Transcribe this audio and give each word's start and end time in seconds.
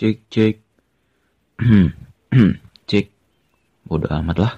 Cek 0.00 0.16
cek. 0.32 0.56
cek. 2.88 3.06
Bodoh 3.84 4.08
amat 4.08 4.36
lah. 4.40 4.52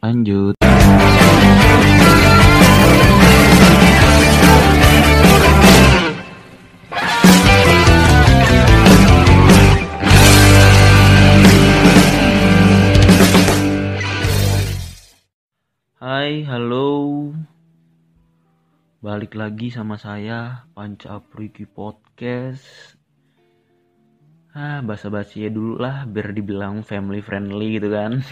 Lanjut. 0.00 0.69
Hai, 16.10 16.42
halo. 16.42 17.30
Balik 18.98 19.38
lagi 19.38 19.70
sama 19.70 19.94
saya 19.94 20.66
Panca 20.74 21.22
Apriki 21.22 21.70
Podcast. 21.70 22.98
Ah, 24.50 24.82
basa-basi 24.82 25.46
ya 25.46 25.54
dulu 25.54 25.78
lah 25.78 26.10
biar 26.10 26.34
dibilang 26.34 26.82
family 26.82 27.22
friendly 27.22 27.78
gitu 27.78 27.94
kan. 27.94 28.26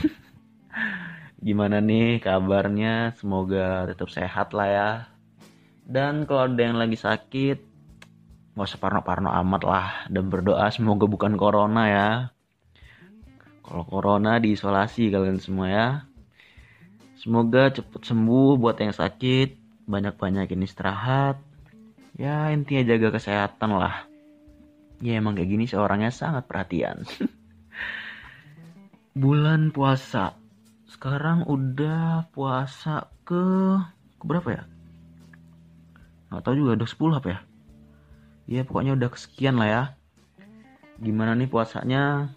Gimana 1.47 1.79
nih 1.79 2.19
kabarnya? 2.19 3.15
Semoga 3.15 3.87
tetap 3.87 4.11
sehat 4.11 4.59
lah 4.59 4.67
ya. 4.67 4.91
Dan 5.87 6.27
kalau 6.27 6.51
ada 6.51 6.59
yang 6.59 6.83
lagi 6.83 6.99
sakit, 6.99 7.59
nggak 8.59 8.67
usah 8.75 8.83
parno-parno 8.83 9.31
amat 9.31 9.63
lah 9.63 9.89
dan 10.11 10.27
berdoa 10.27 10.67
semoga 10.75 11.07
bukan 11.07 11.39
corona 11.39 11.87
ya. 11.87 12.11
Kalau 13.63 13.87
corona 13.87 14.43
diisolasi 14.43 15.15
kalian 15.15 15.39
semua 15.39 15.69
ya. 15.71 16.08
Semoga 17.19 17.75
cepet 17.75 18.07
sembuh 18.07 18.63
buat 18.63 18.79
yang 18.79 18.95
sakit, 18.95 19.59
banyak-banyakin 19.91 20.63
istirahat. 20.63 21.43
Ya 22.15 22.55
intinya 22.55 22.87
jaga 22.87 23.19
kesehatan 23.19 23.75
lah. 23.75 24.07
Ya 25.03 25.19
emang 25.19 25.35
kayak 25.35 25.51
gini 25.51 25.65
seorangnya 25.67 26.15
sangat 26.15 26.47
perhatian. 26.47 27.03
Bulan 29.23 29.75
puasa. 29.75 30.39
Sekarang 30.87 31.43
udah 31.51 32.31
puasa 32.31 33.11
ke, 33.27 33.43
ke 34.19 34.25
berapa 34.25 34.49
ya? 34.55 34.63
Nggak 36.31 36.43
tahu 36.47 36.55
juga 36.55 36.71
udah 36.79 36.89
10 36.89 37.19
apa 37.19 37.29
ya? 37.35 37.41
Ya 38.49 38.63
pokoknya 38.63 38.95
udah 38.95 39.09
kesekian 39.11 39.59
lah 39.59 39.69
ya. 39.69 39.83
Gimana 41.03 41.35
nih 41.35 41.51
puasanya? 41.51 42.31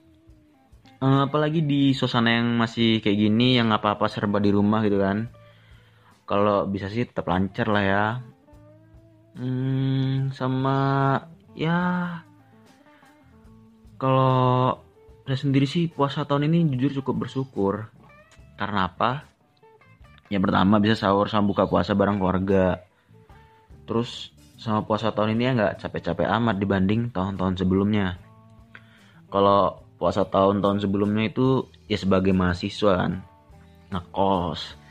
Uh, 1.02 1.26
apalagi 1.26 1.66
di 1.66 1.98
suasana 1.98 2.30
yang 2.38 2.62
masih 2.62 3.02
kayak 3.02 3.18
gini 3.18 3.58
yang 3.58 3.74
apa-apa 3.74 4.06
serba 4.06 4.38
di 4.38 4.54
rumah 4.54 4.86
gitu 4.86 5.02
kan. 5.02 5.34
Kalau 6.30 6.70
bisa 6.70 6.94
sih 6.94 7.10
tetap 7.10 7.26
lancar 7.26 7.66
lah 7.74 7.84
ya. 7.84 8.06
Hmm, 9.34 10.30
sama 10.30 10.78
ya 11.58 12.22
kalau 13.98 14.78
saya 15.26 15.38
sendiri 15.42 15.66
sih 15.66 15.90
puasa 15.90 16.22
tahun 16.22 16.54
ini 16.54 16.78
jujur 16.78 17.02
cukup 17.02 17.26
bersyukur. 17.26 17.90
Karena 18.62 18.86
apa? 18.86 19.26
Ya 20.30 20.38
pertama 20.38 20.78
bisa 20.78 20.94
sahur 20.94 21.26
sama 21.34 21.50
buka 21.50 21.66
puasa 21.66 21.98
bareng 21.98 22.22
keluarga. 22.22 22.86
Terus 23.90 24.30
sama 24.62 24.86
puasa 24.86 25.10
tahun 25.10 25.34
ini 25.34 25.50
ya 25.50 25.52
nggak 25.58 25.74
capek-capek 25.82 26.30
amat 26.30 26.62
dibanding 26.62 27.10
tahun-tahun 27.10 27.58
sebelumnya. 27.58 28.22
Kalau 29.34 29.81
puasa 30.02 30.26
tahun-tahun 30.26 30.82
sebelumnya 30.82 31.30
itu 31.30 31.70
ya 31.86 32.02
sebagai 32.02 32.34
mahasiswa 32.34 33.06
kan 33.06 33.22
ngekos 33.94 34.82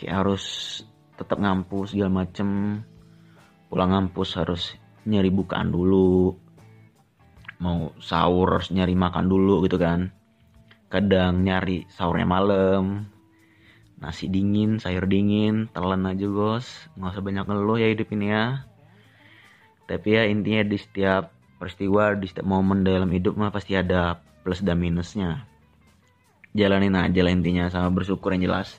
kayak 0.00 0.24
harus 0.24 0.44
tetap 1.16 1.40
ngampus 1.40 1.96
segala 1.96 2.24
macem. 2.24 2.80
Pulang 3.66 3.90
ngampus 3.90 4.38
harus 4.38 4.62
nyari 5.08 5.32
bukaan 5.32 5.74
dulu 5.74 6.36
mau 7.56 7.90
sahur 7.98 8.60
harus 8.60 8.70
nyari 8.70 8.94
makan 8.94 9.26
dulu 9.26 9.64
gitu 9.66 9.80
kan. 9.80 10.12
Kadang 10.86 11.42
nyari 11.42 11.88
sahurnya 11.90 12.28
malam 12.28 13.10
nasi 13.96 14.28
dingin 14.28 14.76
sayur 14.76 15.08
dingin 15.08 15.66
telan 15.72 16.06
aja 16.06 16.28
bos. 16.30 16.68
Nggak 16.94 17.12
usah 17.16 17.24
banyak 17.24 17.44
ngeluh 17.48 17.78
ya 17.80 17.88
hidup 17.90 18.08
ini 18.14 18.26
ya. 18.30 18.44
Tapi 19.90 20.08
ya 20.14 20.22
intinya 20.30 20.62
di 20.62 20.78
setiap 20.78 21.32
peristiwa 21.56 22.14
di 22.14 22.28
setiap 22.28 22.46
momen 22.46 22.84
dalam 22.84 23.08
hidup 23.10 23.34
mah 23.34 23.50
pasti 23.50 23.74
ada 23.74 24.25
plus 24.46 24.62
dan 24.62 24.78
minusnya. 24.78 25.42
Jalanin 26.54 26.94
aja 26.94 27.20
lah 27.26 27.34
intinya 27.34 27.66
sama 27.66 27.90
bersyukur 27.90 28.30
yang 28.30 28.46
jelas. 28.46 28.78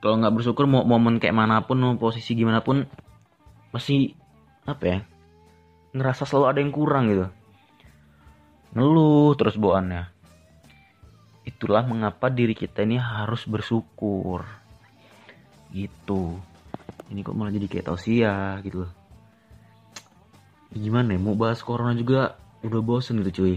Kalau 0.00 0.16
nggak 0.16 0.32
bersyukur 0.40 0.64
mau 0.64 0.88
momen 0.88 1.20
kayak 1.20 1.36
mana 1.36 1.60
pun 1.68 1.76
mau 1.76 1.92
posisi 2.00 2.32
gimana 2.32 2.64
pun 2.64 2.88
masih 3.76 4.16
apa 4.64 4.84
ya 4.88 4.98
ngerasa 5.92 6.24
selalu 6.24 6.46
ada 6.48 6.58
yang 6.64 6.72
kurang 6.72 7.04
gitu. 7.12 7.28
Ngeluh 8.72 9.36
terus 9.36 9.60
bawaannya 9.60 10.08
itulah 11.44 11.84
mengapa 11.84 12.32
diri 12.32 12.56
kita 12.56 12.88
ini 12.88 12.96
harus 12.96 13.44
bersyukur. 13.44 14.48
Gitu. 15.68 16.40
Ini 17.12 17.20
kok 17.20 17.36
malah 17.36 17.52
jadi 17.52 17.68
kayak 17.68 17.92
tausia 17.92 18.56
gitu 18.64 18.88
gimana 20.74 21.16
ya 21.16 21.20
mau 21.20 21.32
bahas 21.32 21.64
corona 21.64 21.96
juga 21.96 22.36
udah 22.60 22.80
bosen 22.84 23.24
gitu 23.24 23.42
cuy 23.42 23.56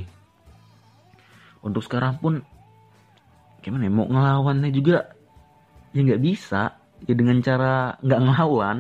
untuk 1.62 1.86
sekarang 1.86 2.18
pun 2.18 2.42
gimana 3.62 3.86
ya 3.86 3.94
mau 3.94 4.10
ngelawannya 4.10 4.70
juga 4.74 5.14
ya 5.94 6.02
nggak 6.02 6.24
bisa. 6.24 6.78
Ya 7.02 7.18
dengan 7.18 7.42
cara 7.42 7.98
nggak 8.06 8.22
ngelawan 8.22 8.78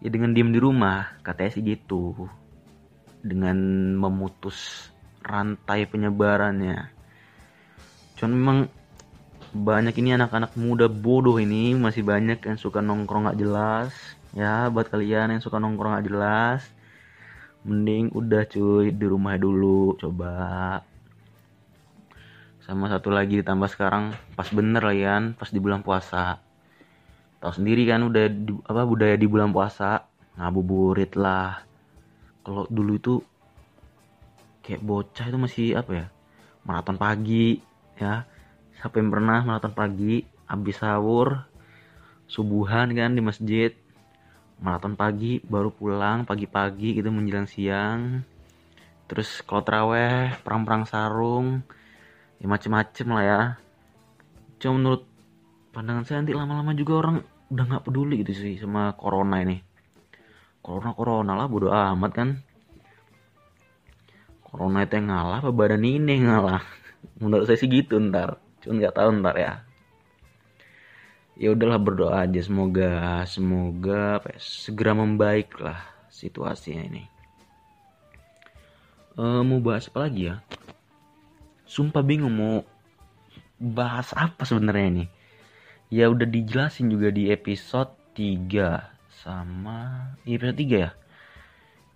ya 0.00 0.08
dengan 0.08 0.32
diem 0.32 0.52
di 0.52 0.60
rumah 0.60 1.16
katanya 1.20 1.50
sih 1.52 1.64
gitu. 1.64 2.28
Dengan 3.24 3.56
memutus 3.96 4.88
rantai 5.24 5.88
penyebarannya. 5.88 6.88
Cuman 8.16 8.32
memang 8.32 8.58
banyak 9.52 9.92
ini 10.00 10.16
anak-anak 10.16 10.56
muda 10.56 10.88
bodoh 10.88 11.36
ini 11.36 11.76
masih 11.76 12.00
banyak 12.00 12.40
yang 12.40 12.56
suka 12.56 12.80
nongkrong 12.80 13.28
nggak 13.28 13.40
jelas. 13.40 13.92
Ya 14.32 14.68
buat 14.72 14.88
kalian 14.88 15.36
yang 15.36 15.42
suka 15.44 15.60
nongkrong 15.60 15.96
nggak 15.96 16.08
jelas 16.08 16.64
mending 17.62 18.10
udah 18.10 18.42
cuy 18.50 18.90
di 18.90 19.06
rumah 19.06 19.38
dulu 19.38 19.94
coba 19.94 20.82
sama 22.62 22.86
satu 22.86 23.10
lagi 23.10 23.42
ditambah 23.42 23.66
sekarang 23.66 24.14
pas 24.38 24.46
bener 24.54 24.82
lah 24.82 24.94
ya 24.94 25.18
pas 25.34 25.50
di 25.50 25.58
bulan 25.58 25.82
puasa. 25.82 26.38
Tahu 27.42 27.52
sendiri 27.58 27.82
kan 27.90 28.06
udah 28.06 28.30
di, 28.30 28.54
apa 28.54 28.86
budaya 28.86 29.18
di 29.18 29.26
bulan 29.26 29.50
puasa 29.50 30.06
ngabuburit 30.38 31.18
lah. 31.18 31.66
Kalau 32.46 32.70
dulu 32.70 32.92
itu 32.94 33.14
kayak 34.62 34.78
bocah 34.78 35.26
itu 35.26 35.38
masih 35.42 35.68
apa 35.74 35.90
ya 35.90 36.06
maraton 36.62 36.94
pagi 36.94 37.58
ya. 37.98 38.22
Siapa 38.78 39.02
yang 39.02 39.10
pernah 39.10 39.42
maraton 39.42 39.74
pagi 39.74 40.22
habis 40.46 40.78
sahur 40.78 41.42
subuhan 42.30 42.94
kan 42.94 43.10
di 43.18 43.22
masjid. 43.22 43.74
Maraton 44.62 44.94
pagi 44.94 45.42
baru 45.42 45.74
pulang 45.74 46.22
pagi-pagi 46.22 46.94
gitu 46.94 47.10
menjelang 47.10 47.50
siang. 47.50 48.22
Terus 49.10 49.42
kalau 49.42 49.66
teraweh 49.66 50.38
perang-perang 50.46 50.86
sarung 50.86 51.66
ya 52.42 52.50
macem-macem 52.50 53.06
lah 53.06 53.22
ya. 53.22 53.40
Cuma 54.58 54.82
menurut 54.82 55.06
pandangan 55.70 56.02
saya 56.02 56.16
nanti 56.26 56.34
lama-lama 56.34 56.74
juga 56.74 56.92
orang 56.98 57.16
udah 57.54 57.64
nggak 57.70 57.84
peduli 57.86 58.26
gitu 58.26 58.34
sih 58.34 58.58
sama 58.58 58.98
corona 58.98 59.38
ini. 59.46 59.62
Corona 60.58 60.90
corona 60.90 61.32
lah 61.38 61.46
bodo 61.46 61.70
amat 61.70 62.10
kan. 62.10 62.28
Corona 64.42 64.82
itu 64.82 64.98
yang 64.98 65.06
ngalah 65.14 65.38
apa 65.38 65.50
badan 65.54 65.86
ini 65.86 66.18
yang 66.18 66.34
ngalah? 66.34 66.62
Menurut 67.22 67.46
saya 67.46 67.62
sih 67.62 67.70
gitu 67.70 68.02
ntar. 68.02 68.42
Cuma 68.58 68.82
nggak 68.82 68.98
tahu 68.98 69.08
ntar 69.22 69.34
ya. 69.38 69.52
Ya 71.38 71.54
udahlah 71.54 71.78
berdoa 71.78 72.26
aja. 72.26 72.42
Semoga 72.42 73.22
semoga 73.24 74.18
apa 74.18 74.34
ya, 74.34 74.38
segera 74.42 74.98
membaik 74.98 75.54
lah 75.62 75.78
situasinya 76.10 76.82
ini. 76.90 77.04
E, 79.16 79.22
mau 79.40 79.62
bahas 79.62 79.88
apa 79.88 80.08
lagi 80.08 80.28
ya 80.32 80.40
sumpah 81.72 82.04
bingung 82.04 82.36
mau 82.36 82.56
bahas 83.56 84.12
apa 84.12 84.44
sebenarnya 84.44 84.86
ini. 84.92 85.04
Ya 85.88 86.12
udah 86.12 86.28
dijelasin 86.28 86.92
juga 86.92 87.08
di 87.08 87.32
episode 87.32 87.96
3 88.12 88.92
sama 89.08 90.12
di 90.28 90.36
episode 90.36 90.60
3 90.60 90.84
ya? 90.84 90.90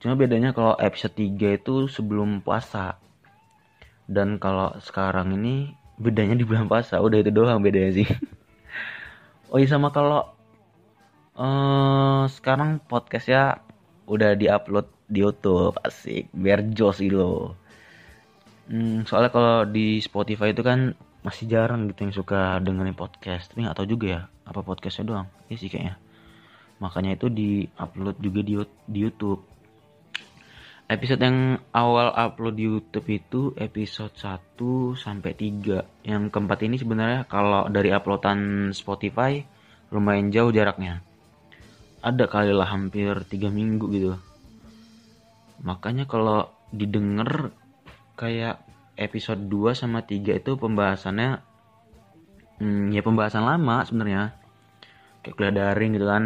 Cuma 0.00 0.16
bedanya 0.16 0.56
kalau 0.56 0.72
episode 0.80 1.12
3 1.12 1.60
itu 1.60 1.92
sebelum 1.92 2.40
puasa. 2.40 2.96
Dan 4.08 4.40
kalau 4.40 4.72
sekarang 4.80 5.36
ini 5.36 5.76
bedanya 6.00 6.40
di 6.40 6.48
bulan 6.48 6.72
puasa. 6.72 6.96
Udah 6.96 7.20
itu 7.20 7.28
doang 7.28 7.60
bedanya 7.60 7.92
sih. 7.92 8.08
Oh 9.46 9.62
iya 9.62 9.70
sama 9.70 9.94
kalau 9.94 10.26
uh, 11.38 12.26
sekarang 12.26 12.82
podcast 12.82 13.30
ya 13.30 13.62
udah 14.10 14.34
diupload 14.34 14.90
di 15.06 15.22
YouTube. 15.22 15.78
Asik 15.86 16.34
biar 16.34 16.66
jos 16.74 16.98
gitu 16.98 17.14
loh 17.14 17.65
Hmm, 18.66 19.06
soalnya 19.06 19.30
kalau 19.30 19.62
di 19.62 20.02
Spotify 20.02 20.50
itu 20.50 20.66
kan 20.66 20.90
masih 21.22 21.46
jarang 21.46 21.90
gitu 21.90 22.06
yang 22.06 22.14
suka 22.14 22.58
dengerin 22.62 22.98
podcast. 22.98 23.54
Tapi 23.54 23.66
tahu 23.70 23.86
juga 23.86 24.06
ya 24.06 24.20
apa 24.46 24.62
podcastnya 24.62 25.06
doang. 25.06 25.28
Ya 25.46 25.54
sih 25.58 25.70
kayaknya. 25.70 25.98
Makanya 26.82 27.14
itu 27.16 27.26
di 27.30 27.64
upload 27.78 28.18
juga 28.18 28.40
di, 28.42 28.54
di 28.90 28.98
YouTube. 28.98 29.42
Episode 30.86 31.18
yang 31.18 31.58
awal 31.74 32.14
upload 32.14 32.54
di 32.54 32.64
YouTube 32.70 33.10
itu 33.10 33.40
episode 33.58 34.14
1 34.14 34.54
sampai 34.94 35.34
3 35.34 36.06
yang 36.06 36.30
keempat 36.30 36.62
ini 36.62 36.78
sebenarnya 36.78 37.26
kalau 37.26 37.66
dari 37.66 37.90
uploadan 37.90 38.70
Spotify 38.70 39.42
lumayan 39.90 40.30
jauh 40.30 40.54
jaraknya. 40.54 41.02
Ada 42.06 42.30
kali 42.30 42.54
lah 42.54 42.70
hampir 42.70 43.18
tiga 43.26 43.50
minggu 43.50 43.86
gitu. 43.90 44.14
Makanya 45.66 46.06
kalau 46.06 46.54
didengar 46.70 47.50
kayak 48.16 48.64
episode 48.96 49.44
2 49.46 49.76
sama 49.76 50.02
3 50.02 50.40
itu 50.40 50.56
pembahasannya 50.56 51.38
hmm, 52.58 52.96
ya 52.96 53.04
pembahasan 53.04 53.44
lama 53.44 53.84
sebenarnya. 53.84 54.32
Kayak 55.20 55.34
kuliah 55.36 55.54
daring 55.54 55.90
gitu 55.94 56.06
kan. 56.08 56.24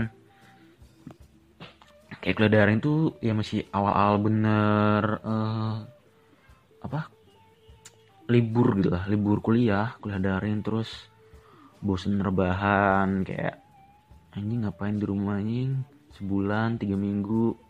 Kayak 2.23 2.35
kuliah 2.39 2.55
daring 2.55 2.79
tuh 2.79 3.19
ya 3.19 3.35
masih 3.35 3.67
awal-awal 3.75 4.17
bener 4.23 5.05
uh, 5.27 5.77
apa 6.81 7.13
libur 8.31 8.79
gitu 8.79 8.89
lah 8.95 9.05
libur 9.11 9.43
kuliah 9.45 9.99
kuliah 10.01 10.23
daring 10.23 10.63
terus 10.65 11.11
bosen 11.83 12.23
rebahan 12.23 13.27
kayak 13.27 13.59
anjing 14.37 14.63
ngapain 14.63 14.95
di 14.95 15.05
rumah 15.05 15.43
anjing? 15.43 15.83
Sebulan 16.15 16.79
tiga 16.79 16.95
minggu 16.95 17.70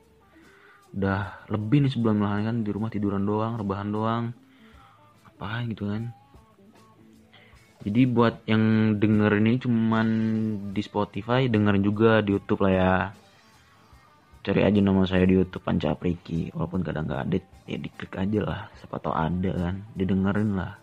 udah 0.90 1.46
lebih 1.46 1.86
nih 1.86 1.92
sebulan 1.94 2.16
malahan 2.18 2.42
kan 2.50 2.56
di 2.66 2.70
rumah 2.74 2.90
tiduran 2.90 3.22
doang 3.22 3.58
rebahan 3.58 3.88
doang. 3.90 4.24
Apa 5.26 5.62
gitu 5.70 5.86
kan? 5.86 6.10
Jadi 7.80 8.00
buat 8.12 8.44
yang 8.44 8.96
denger 9.00 9.40
ini 9.40 9.56
cuman 9.56 10.08
di 10.76 10.82
Spotify 10.84 11.48
dengerin 11.48 11.80
juga 11.80 12.20
di 12.20 12.36
YouTube 12.36 12.66
lah 12.66 12.72
ya. 12.72 12.94
Cari 14.40 14.60
aja 14.64 14.80
nama 14.80 15.04
saya 15.04 15.24
di 15.24 15.36
YouTube 15.36 15.64
Panca 15.64 15.96
Priki 15.96 16.52
walaupun 16.52 16.80
kadang 16.84 17.08
nggak 17.08 17.22
ada 17.28 17.38
ya 17.64 17.78
diklik 17.80 18.12
aja 18.16 18.40
lah. 18.44 18.60
Siapa 18.76 19.00
tau 19.00 19.16
ada 19.16 19.52
kan 19.56 19.80
didengerin 19.96 20.58
lah. 20.58 20.76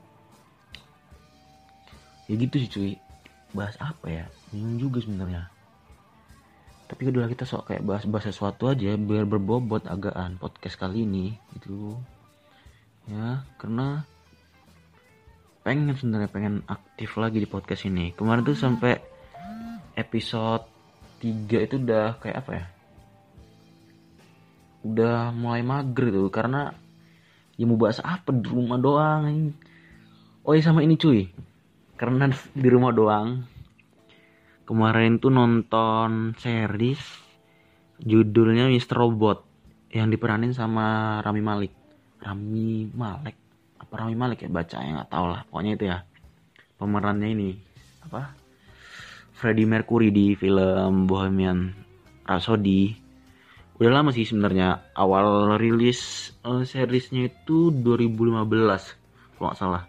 Ya 2.26 2.34
gitu 2.34 2.56
sih 2.58 2.70
cuy. 2.70 2.94
Bahas 3.54 3.78
apa 3.78 4.08
ya? 4.10 4.26
Bingung 4.50 4.82
juga 4.82 5.02
sebenarnya 5.02 5.57
tapi 6.88 7.12
udahlah 7.12 7.28
kita 7.28 7.44
sok 7.44 7.68
kayak 7.68 7.84
bahas-bahas 7.84 8.32
sesuatu 8.32 8.72
aja 8.72 8.96
biar 8.96 9.28
berbobot 9.28 9.84
agaan 9.92 10.40
podcast 10.40 10.80
kali 10.80 11.04
ini 11.04 11.36
gitu. 11.60 12.00
Ya 13.12 13.44
karena 13.60 14.08
pengen 15.68 15.92
sebenarnya 15.92 16.32
pengen 16.32 16.56
aktif 16.64 17.20
lagi 17.20 17.44
di 17.44 17.48
podcast 17.48 17.84
ini. 17.92 18.16
Kemarin 18.16 18.48
tuh 18.48 18.56
sampai 18.56 18.96
episode 20.00 20.64
3 21.20 21.68
itu 21.68 21.76
udah 21.76 22.24
kayak 22.24 22.38
apa 22.40 22.52
ya? 22.56 22.66
Udah 24.88 25.36
mulai 25.36 25.68
mager 25.68 26.08
tuh 26.08 26.32
karena 26.32 26.72
ya 27.60 27.68
mau 27.68 27.76
bahas 27.76 28.00
apa 28.00 28.32
di 28.32 28.48
rumah 28.48 28.80
doang 28.80 29.52
oh 30.48 30.56
ya 30.56 30.64
sama 30.64 30.88
ini 30.88 30.96
cuy. 30.96 31.28
Karena 32.00 32.32
di 32.64 32.68
rumah 32.72 32.96
doang 32.96 33.44
kemarin 34.68 35.24
tuh 35.24 35.32
nonton 35.32 36.36
series 36.36 37.00
judulnya 38.04 38.68
Mr. 38.68 39.00
Robot 39.00 39.48
yang 39.96 40.12
diperanin 40.12 40.52
sama 40.52 41.18
Rami 41.24 41.42
Malik. 41.42 41.74
Rami 42.20 42.92
Malek? 42.92 43.38
Apa 43.80 44.04
Rami 44.04 44.16
Malik 44.20 44.44
ya? 44.44 44.50
Baca 44.52 44.78
ya 44.84 44.92
nggak 45.00 45.10
tahu 45.10 45.26
lah. 45.32 45.42
Pokoknya 45.48 45.72
itu 45.80 45.86
ya 45.88 45.98
pemerannya 46.76 47.30
ini. 47.32 47.50
Apa? 48.04 48.36
Freddie 49.38 49.70
Mercury 49.70 50.12
di 50.12 50.36
film 50.36 51.08
Bohemian 51.08 51.72
Rhapsody. 52.28 52.92
Udah 53.80 54.02
lama 54.02 54.12
sih 54.12 54.28
sebenarnya. 54.28 54.92
Awal 54.98 55.56
rilis 55.62 56.34
uh, 56.44 56.68
seriesnya 56.68 57.32
itu 57.32 57.72
2015 57.72 58.44
kalau 59.40 59.48
nggak 59.48 59.58
salah. 59.58 59.84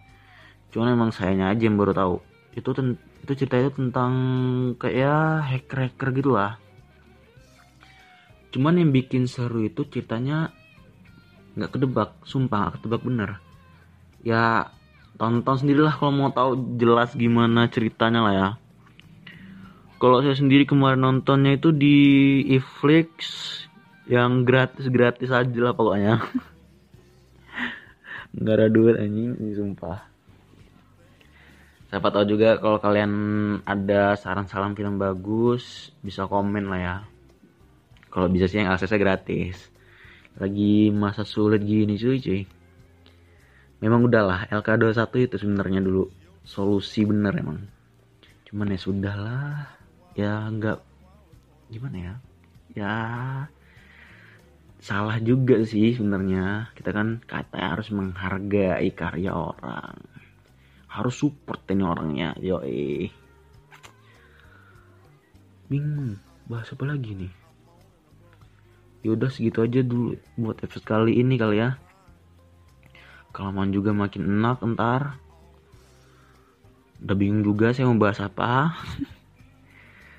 Cuman 0.70 0.94
emang 0.94 1.10
sayanya 1.10 1.50
aja 1.50 1.66
yang 1.66 1.80
baru 1.80 1.96
tahu. 1.96 2.14
Itu 2.54 2.76
ten 2.76 3.00
itu 3.28 3.44
cerita 3.44 3.60
itu 3.60 3.76
tentang 3.76 4.12
kayak 4.80 5.44
hacker 5.44 5.78
hacker 5.84 6.08
gitu 6.16 6.32
lah 6.32 6.56
cuman 8.48 8.80
yang 8.80 8.90
bikin 8.96 9.28
seru 9.28 9.60
itu 9.68 9.84
ceritanya 9.84 10.56
nggak 11.58 11.74
kedebak 11.74 12.10
sumpah 12.22 12.58
nggak 12.64 12.74
kedebak 12.80 13.02
bener. 13.04 13.30
Ya 14.22 14.70
tonton 15.18 15.58
sendirilah 15.58 15.94
kalau 15.98 16.14
mau 16.14 16.30
tahu 16.30 16.78
jelas 16.78 17.12
gimana 17.12 17.68
ceritanya 17.68 18.20
lah 18.24 18.34
ya. 18.34 18.48
Kalau 19.98 20.22
saya 20.22 20.38
sendiri 20.38 20.62
kemarin 20.62 21.02
nontonnya 21.02 21.58
itu 21.58 21.74
di 21.74 21.96
Netflix 22.46 23.10
yang 24.06 24.46
gratis 24.46 24.86
gratis 24.86 25.34
aja 25.34 25.58
lah 25.58 25.74
pokoknya. 25.74 26.22
Nggak 28.38 28.54
ada 28.54 28.68
duit 28.70 28.94
anjing 28.96 29.34
sumpah 29.58 30.07
siapa 31.88 32.12
tahu 32.12 32.36
juga 32.36 32.60
kalau 32.60 32.76
kalian 32.76 33.12
ada 33.64 34.12
saran-saran 34.12 34.76
film 34.76 35.00
bagus 35.00 35.88
bisa 36.04 36.28
komen 36.28 36.68
lah 36.68 36.80
ya. 36.80 36.96
Kalau 38.12 38.28
bisa 38.28 38.44
sih 38.44 38.60
yang 38.60 38.72
aksesnya 38.72 39.00
gratis. 39.00 39.72
Lagi 40.36 40.92
masa 40.92 41.24
sulit 41.24 41.64
gini 41.64 41.96
cuy 41.96 42.20
cuy. 42.20 42.42
Memang 43.80 44.04
udahlah 44.04 44.48
LK21 44.52 45.32
itu 45.32 45.36
sebenarnya 45.40 45.80
dulu 45.80 46.12
solusi 46.44 47.08
bener 47.08 47.32
emang. 47.32 47.64
Cuman 48.44 48.72
ya 48.76 48.78
sudahlah. 48.80 49.56
Ya 50.12 50.44
nggak 50.50 50.78
gimana 51.72 51.96
ya? 51.96 52.14
Ya 52.76 52.94
salah 54.76 55.16
juga 55.24 55.64
sih 55.64 55.96
sebenarnya. 55.96 56.68
Kita 56.76 56.92
kan 56.92 57.24
kata 57.24 57.76
harus 57.76 57.88
menghargai 57.88 58.92
karya 58.92 59.32
orang 59.32 60.17
harus 60.88 61.14
support 61.20 61.68
ini 61.68 61.84
orangnya 61.84 62.32
yo 62.40 62.64
eh 62.64 63.12
bingung 65.68 66.16
bahas 66.48 66.72
apa 66.72 66.88
lagi 66.88 67.12
nih? 67.12 67.32
Yaudah 69.04 69.28
segitu 69.28 69.60
aja 69.60 69.84
dulu 69.84 70.16
buat 70.40 70.58
episode 70.64 70.88
kali 70.88 71.20
ini 71.20 71.36
kali 71.36 71.60
ya. 71.60 71.76
Kelamaan 73.36 73.70
juga 73.70 73.92
makin 73.92 74.24
enak 74.24 74.64
entar 74.64 75.20
udah 76.98 77.14
bingung 77.14 77.46
juga 77.46 77.70
saya 77.70 77.86
mau 77.86 78.00
bahas 78.00 78.18
apa. 78.24 78.74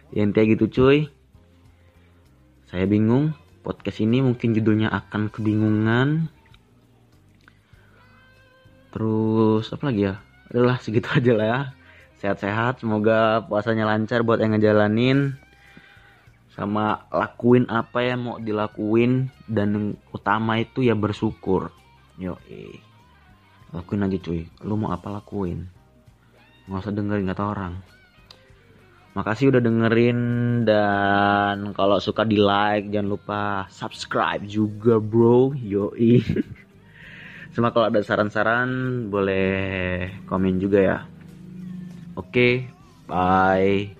Ya 0.09 0.25
intinya 0.25 0.57
gitu 0.57 0.65
cuy. 0.73 1.05
Saya 2.65 2.89
bingung 2.89 3.37
podcast 3.61 4.01
ini 4.01 4.25
mungkin 4.25 4.57
judulnya 4.57 4.89
akan 4.89 5.29
kebingungan. 5.29 6.33
Terus 8.89 9.69
apa 9.69 9.93
lagi 9.93 10.09
ya 10.09 10.17
adalah 10.49 10.81
segitu 10.81 11.07
aja 11.13 11.31
lah 11.37 11.47
ya. 11.47 11.61
Sehat-sehat 12.19 12.83
semoga 12.83 13.45
puasanya 13.47 13.87
lancar 13.87 14.25
buat 14.25 14.41
yang 14.41 14.57
ngejalanin. 14.57 15.39
Sama 16.51 17.07
lakuin 17.13 17.69
apa 17.71 18.03
yang 18.03 18.19
mau 18.19 18.35
dilakuin 18.35 19.31
dan 19.47 19.67
yang 19.71 19.87
utama 20.11 20.59
itu 20.59 20.83
ya 20.83 20.97
bersyukur. 20.97 21.71
Yo 22.19 22.35
lakuin 23.71 24.03
aja 24.03 24.17
cuy. 24.19 24.43
Lu 24.67 24.75
mau 24.75 24.91
apa 24.91 25.07
lakuin. 25.07 25.69
Nggak 26.67 26.81
usah 26.83 26.93
dengerin 26.93 27.29
kata 27.31 27.43
orang. 27.45 27.73
Makasih 29.15 29.49
udah 29.55 29.61
dengerin 29.63 30.19
dan 30.67 31.73
kalau 31.73 31.97
suka 31.97 32.27
di 32.27 32.37
like 32.37 32.91
jangan 32.91 33.15
lupa 33.15 33.41
subscribe 33.71 34.43
juga 34.43 34.99
bro. 34.99 35.55
Yoi. 35.55 36.19
Sama 37.59 37.75
kalau 37.75 37.91
ada 37.91 37.99
saran-saran 37.99 38.71
boleh 39.11 40.07
komen 40.31 40.63
juga 40.63 40.79
ya. 40.79 40.97
Oke, 42.15 42.31
okay, 42.31 42.53
bye. 43.03 43.98